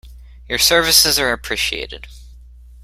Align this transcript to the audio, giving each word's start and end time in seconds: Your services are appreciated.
Your 0.47 0.57
services 0.57 1.19
are 1.19 1.31
appreciated. 1.31 2.07